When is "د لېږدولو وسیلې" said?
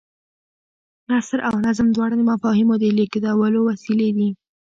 2.81-4.09